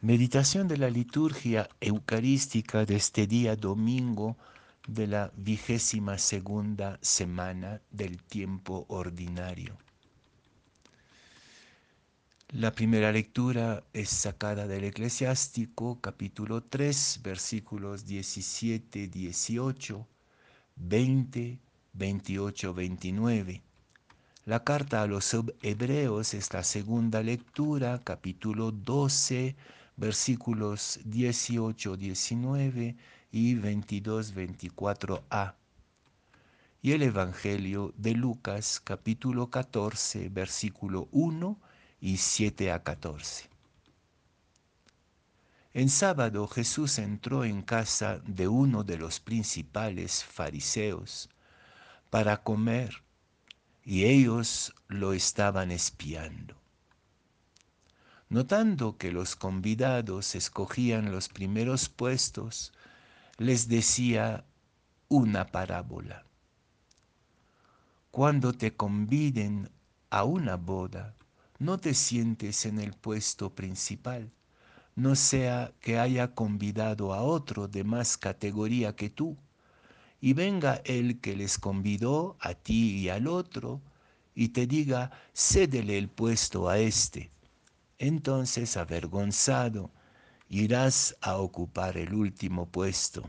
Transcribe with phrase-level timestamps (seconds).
[0.00, 4.36] Meditación de la liturgia eucarística de este día domingo
[4.86, 9.76] de la vigésima segunda semana del tiempo ordinario.
[12.50, 20.06] La primera lectura es sacada del Eclesiástico capítulo 3 versículos 17, 18,
[20.76, 21.58] 20,
[21.94, 23.62] 28, 29.
[24.44, 29.56] La carta a los hebreos es la segunda lectura, capítulo 12,
[29.98, 32.96] versículos 18, 19
[33.32, 35.54] y 22, 24a.
[36.80, 41.58] Y el Evangelio de Lucas, capítulo 14, versículo 1
[42.00, 43.50] y 7 a 14.
[45.74, 51.28] En sábado Jesús entró en casa de uno de los principales fariseos
[52.08, 53.02] para comer
[53.84, 56.67] y ellos lo estaban espiando.
[58.30, 62.74] Notando que los convidados escogían los primeros puestos,
[63.38, 64.44] les decía
[65.08, 66.26] una parábola.
[68.10, 69.70] Cuando te conviden
[70.10, 71.14] a una boda,
[71.58, 74.30] no te sientes en el puesto principal,
[74.94, 79.38] no sea que haya convidado a otro de más categoría que tú,
[80.20, 83.80] y venga el que les convidó a ti y al otro,
[84.34, 87.30] y te diga, cédele el puesto a este
[87.98, 89.90] entonces avergonzado
[90.48, 93.28] irás a ocupar el último puesto.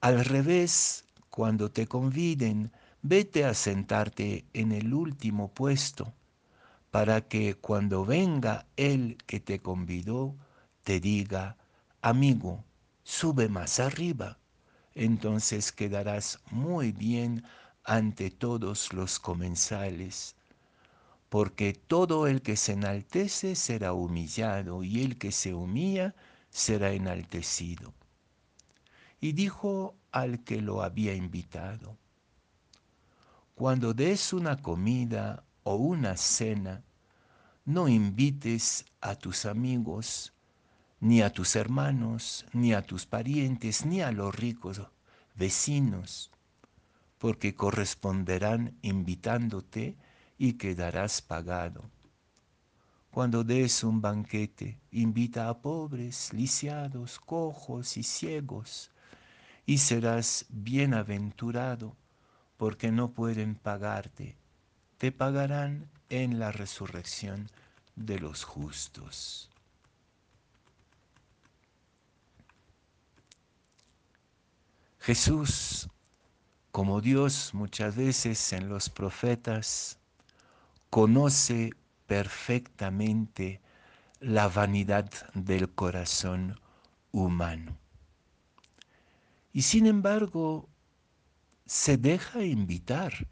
[0.00, 6.12] Al revés, cuando te conviden, vete a sentarte en el último puesto,
[6.90, 10.36] para que cuando venga el que te convidó,
[10.82, 11.56] te diga,
[12.00, 12.64] amigo,
[13.02, 14.38] sube más arriba.
[14.94, 17.44] Entonces quedarás muy bien
[17.84, 20.36] ante todos los comensales
[21.32, 26.14] porque todo el que se enaltece será humillado y el que se humilla
[26.50, 27.94] será enaltecido.
[29.18, 31.96] Y dijo al que lo había invitado,
[33.54, 36.84] cuando des una comida o una cena,
[37.64, 40.34] no invites a tus amigos,
[41.00, 44.82] ni a tus hermanos, ni a tus parientes, ni a los ricos
[45.34, 46.30] vecinos,
[47.16, 49.96] porque corresponderán invitándote
[50.42, 51.88] y quedarás pagado.
[53.12, 58.90] Cuando des un banquete, invita a pobres, lisiados, cojos y ciegos,
[59.66, 61.94] y serás bienaventurado,
[62.56, 64.36] porque no pueden pagarte.
[64.98, 67.48] Te pagarán en la resurrección
[67.94, 69.48] de los justos.
[74.98, 75.88] Jesús,
[76.72, 80.00] como Dios muchas veces en los profetas,
[80.92, 81.70] conoce
[82.06, 83.62] perfectamente
[84.20, 86.60] la vanidad del corazón
[87.12, 87.78] humano.
[89.54, 90.68] Y sin embargo,
[91.64, 93.26] se deja invitar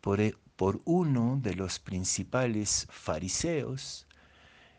[0.00, 4.06] por, e, por, uno de los principales fariseos,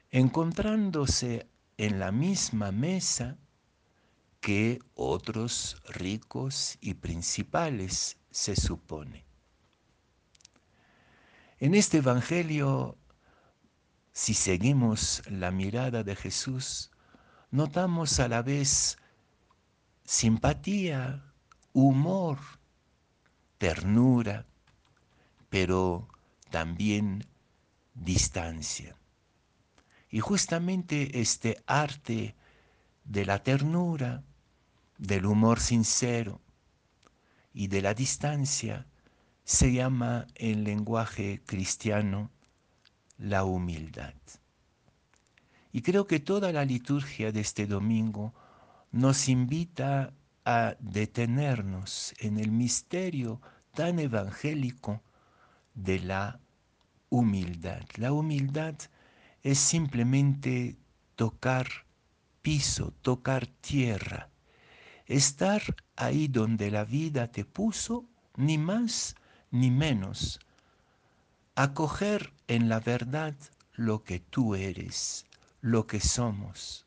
[0.10, 3.36] encontrándose en la misma mesa
[4.40, 9.31] que otros ricos y principales, se supone.
[11.62, 12.98] En este Evangelio,
[14.12, 16.90] si seguimos la mirada de Jesús,
[17.52, 18.98] notamos a la vez
[20.04, 21.24] simpatía,
[21.72, 22.40] humor,
[23.60, 24.48] ternura,
[25.52, 26.08] pero
[26.50, 27.28] también
[27.94, 28.98] distancia.
[30.10, 32.36] Y justamente este arte
[33.04, 34.24] de la ternura,
[34.98, 36.42] del humor sincero
[37.54, 38.88] y de la distancia
[39.44, 42.32] se llama en lenguaje cristiano
[43.18, 44.14] la humildad.
[45.72, 48.34] Y creo que toda la liturgia de este domingo
[48.92, 50.14] nos invita
[50.44, 53.42] a detenernos en el misterio
[53.74, 55.02] tan evangélico
[55.74, 56.40] de la
[57.10, 57.84] humildad.
[57.96, 58.76] La humildad
[59.44, 60.78] es simplemente
[61.16, 61.68] tocar
[62.42, 64.30] piso, tocar tierra,
[65.06, 65.62] estar
[65.96, 68.06] ahí donde la vida te puso,
[68.36, 69.16] ni más
[69.52, 70.40] ni menos,
[71.56, 73.36] acoger en la verdad
[73.74, 75.26] lo que tú eres,
[75.62, 76.86] lo que somos.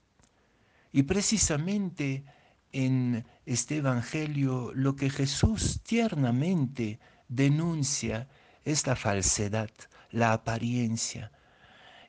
[0.92, 2.24] Y precisamente
[2.72, 8.28] en este Evangelio lo que Jesús tiernamente denuncia
[8.64, 9.70] es la falsedad,
[10.10, 11.30] la apariencia,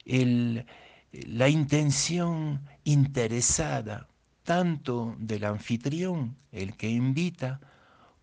[0.06, 4.08] la intención interesada
[4.44, 7.60] tanto del anfitrión, el que invita,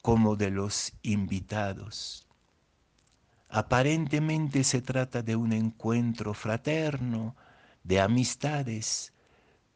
[0.02, 2.26] como de los invitados.
[3.48, 7.36] Aparentemente se trata de un encuentro fraterno,
[7.84, 9.12] de amistades,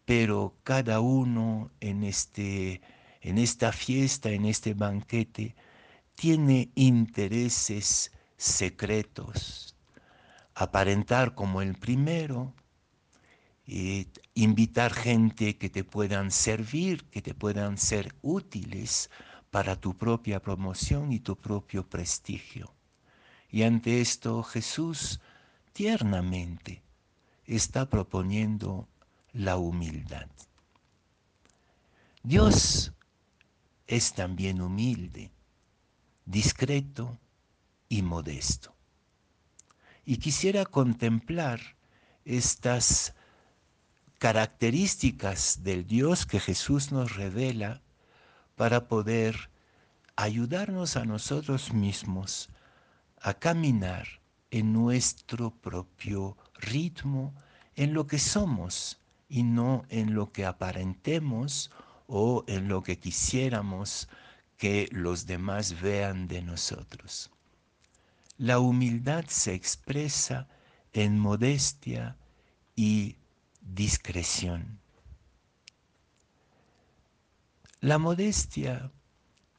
[0.05, 2.81] pero cada uno en, este,
[3.21, 5.55] en esta fiesta, en este banquete,
[6.15, 9.77] tiene intereses secretos.
[10.55, 12.55] Aparentar como el primero,
[13.67, 19.11] eh, invitar gente que te puedan servir, que te puedan ser útiles
[19.57, 22.75] para tu propia promoción y tu propio prestigio.
[23.51, 25.19] Y ante esto Jesús
[25.73, 26.83] tiernamente
[27.47, 28.87] está proponiendo
[29.33, 30.29] la humildad.
[32.23, 32.93] Dios
[33.87, 35.31] es también humilde,
[36.27, 37.19] discreto
[37.89, 38.75] y modesto.
[40.05, 41.63] Y quisiera contemplar
[42.27, 43.15] estas
[44.19, 47.81] características del Dios que Jesús nos revela
[48.57, 49.51] para poder
[50.17, 52.49] ayudarnos a nosotros mismos
[53.21, 54.07] a caminar
[54.51, 57.35] en nuestro propio ritmo,
[57.75, 58.99] en lo que somos
[59.29, 61.71] y no en lo que aparentemos
[62.07, 64.09] o en lo que quisiéramos
[64.57, 67.31] que los demás vean de nosotros.
[68.39, 70.49] La humildad se expresa
[70.93, 72.17] en modestia
[72.75, 73.17] y
[73.61, 74.79] discreción.
[77.87, 78.91] La modestia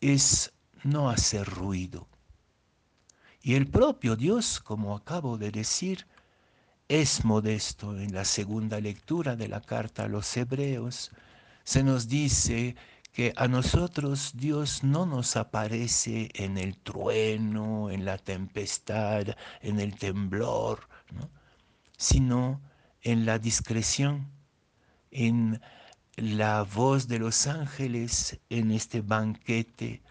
[0.01, 0.51] es
[0.83, 2.09] no hacer ruido.
[3.41, 6.07] Y el propio Dios, como acabo de decir,
[6.89, 7.97] es modesto.
[7.97, 11.11] En la segunda lectura de la carta a los hebreos
[11.63, 12.75] se nos dice
[13.13, 19.95] que a nosotros Dios no nos aparece en el trueno, en la tempestad, en el
[19.95, 20.89] temblor,
[21.95, 22.59] sino
[23.03, 24.29] en la discreción,
[25.11, 25.61] en
[26.17, 30.01] la voz de los ángeles en este banquete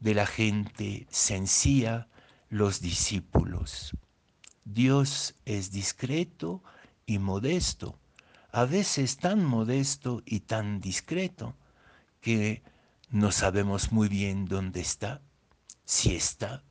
[0.00, 2.08] de la gente sencilla,
[2.48, 3.92] los discípulos.
[4.64, 6.62] Dios es discreto
[7.04, 7.98] y modesto,
[8.52, 11.54] a veces tan modesto y tan discreto
[12.22, 12.62] que
[13.10, 15.20] no sabemos muy bien dónde está,
[15.84, 16.64] si está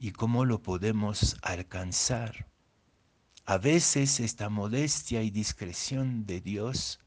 [0.00, 2.48] y cómo lo podemos alcanzar.
[3.44, 6.98] A veces esta modestia y discreción de Dios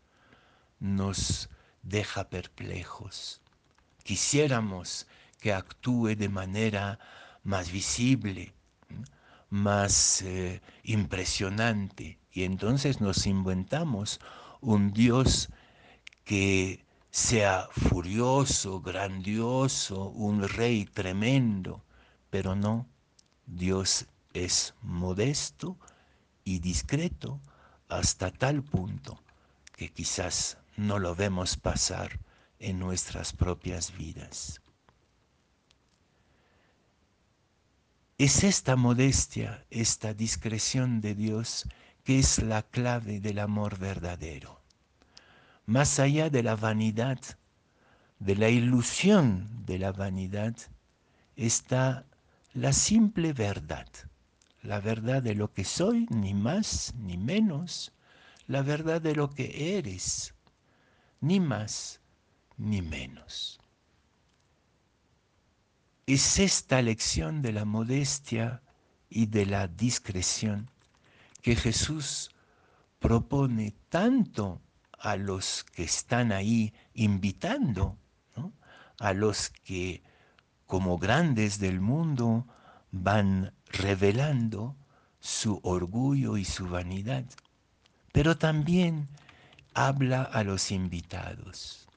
[0.79, 1.49] nos
[1.83, 3.41] deja perplejos.
[4.03, 5.07] Quisiéramos
[5.39, 6.99] que actúe de manera
[7.43, 8.53] más visible,
[9.49, 12.19] más eh, impresionante.
[12.31, 14.19] Y entonces nos inventamos
[14.61, 15.49] un Dios
[16.23, 21.83] que sea furioso, grandioso, un rey tremendo,
[22.29, 22.87] pero no,
[23.45, 25.77] Dios es modesto
[26.43, 27.39] y discreto
[27.87, 29.19] hasta tal punto
[29.75, 32.19] que quizás no lo vemos pasar
[32.59, 34.61] en nuestras propias vidas.
[38.19, 41.67] Es esta modestia, esta discreción de Dios
[42.03, 44.61] que es la clave del amor verdadero.
[45.65, 47.19] Más allá de la vanidad,
[48.19, 50.55] de la ilusión de la vanidad,
[51.35, 52.05] está
[52.53, 53.87] la simple verdad,
[54.61, 57.91] la verdad de lo que soy, ni más ni menos,
[58.47, 60.33] la verdad de lo que eres,
[61.21, 61.99] ni más
[62.57, 63.59] ni menos.
[66.05, 68.61] Es esta lección de la modestia
[69.09, 70.69] y de la discreción
[71.41, 72.31] que Jesús
[72.99, 74.61] propone tanto
[74.99, 77.97] a los que están ahí invitando,
[78.99, 80.01] a los que
[80.65, 82.47] como grandes del mundo
[82.91, 84.75] van revelando
[85.19, 87.25] su orgullo y su vanidad,
[88.11, 89.07] pero también
[89.77, 91.87] habla a los invitados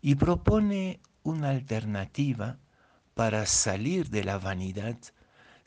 [0.00, 2.58] y propone una alternativa
[3.12, 4.96] para salir de la vanidad,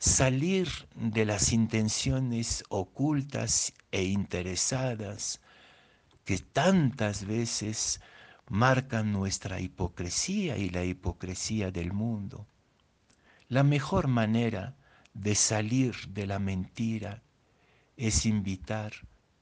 [0.00, 5.40] salir de las intenciones ocultas e interesadas
[6.24, 8.00] que tantas veces
[8.48, 12.48] marcan nuestra hipocresía y la hipocresía del mundo.
[13.48, 14.74] La mejor manera
[15.14, 17.22] de salir de la mentira
[17.96, 18.92] es invitar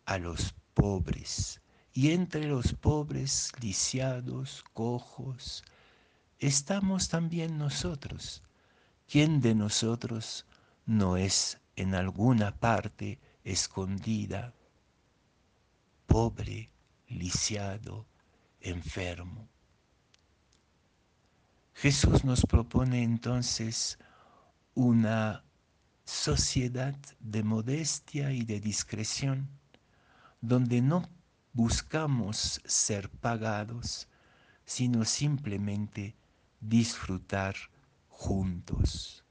[0.04, 1.62] a los pobres,
[1.96, 5.62] y entre los pobres, lisiados, cojos,
[6.40, 8.42] estamos también nosotros.
[9.08, 10.44] ¿Quién de nosotros
[10.86, 14.52] no es en alguna parte escondida,
[16.06, 16.68] pobre,
[17.06, 18.06] lisiado,
[18.60, 19.48] enfermo?
[21.74, 24.00] Jesús nos propone entonces
[24.74, 25.44] una
[26.04, 29.48] sociedad de modestia y de discreción,
[30.40, 31.08] donde no
[31.54, 34.08] buscamos ser pagados,
[34.66, 36.16] sino simplemente
[36.60, 37.54] disfrutar
[38.08, 39.23] juntos.